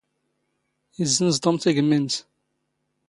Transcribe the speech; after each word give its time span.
ⵉⵣⵣⵏⵣⴰ 1.01 1.31
ⵜⵓⵎ 1.41 1.55
ⵜⵉⴳⵎⵎⵉ 1.61 1.97
ⵏⵏⵙ. 2.01 2.13